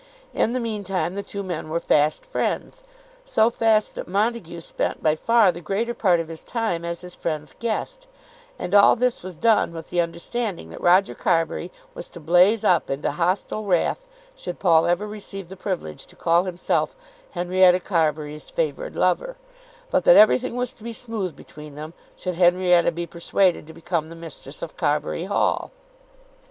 In 0.33 0.53
the 0.53 0.59
meantime 0.59 1.13
the 1.13 1.21
two 1.21 1.43
men 1.43 1.69
were 1.69 1.79
fast 1.79 2.25
friends, 2.25 2.81
so 3.23 3.51
fast 3.51 3.93
that 3.93 4.07
Montague 4.07 4.61
spent 4.61 5.03
by 5.03 5.15
far 5.15 5.51
the 5.51 5.61
greater 5.61 5.93
part 5.93 6.19
of 6.19 6.27
his 6.27 6.43
time 6.43 6.83
as 6.83 7.01
his 7.01 7.13
friend's 7.13 7.53
guest, 7.59 8.07
and 8.57 8.73
all 8.73 8.95
this 8.95 9.21
was 9.21 9.35
done 9.35 9.73
with 9.73 9.91
the 9.91 10.01
understanding 10.01 10.71
that 10.71 10.81
Roger 10.81 11.13
Carbury 11.13 11.71
was 11.93 12.07
to 12.07 12.19
blaze 12.19 12.63
up 12.63 12.89
into 12.89 13.11
hostile 13.11 13.63
wrath 13.63 14.07
should 14.35 14.57
Paul 14.57 14.87
ever 14.87 15.05
receive 15.05 15.49
the 15.49 15.55
privilege 15.55 16.07
to 16.07 16.15
call 16.15 16.45
himself 16.45 16.95
Henrietta 17.37 17.79
Carbury's 17.81 18.49
favoured 18.49 18.95
lover, 18.95 19.37
but 19.91 20.03
that 20.05 20.17
everything 20.17 20.55
was 20.55 20.73
to 20.73 20.83
be 20.83 20.93
smooth 20.93 21.35
between 21.35 21.75
them 21.75 21.93
should 22.17 22.33
Henrietta 22.37 22.91
be 22.91 23.05
persuaded 23.05 23.67
to 23.67 23.73
become 23.73 24.09
the 24.09 24.15
mistress 24.15 24.63
of 24.63 24.75
Carbury 24.77 25.25
Hall. 25.25 25.69